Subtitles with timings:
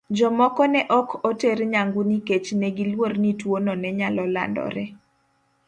[0.17, 4.85] Jomoko ne ok oter nyangu nikech ne giluor ni tuwono ne nyalo landore.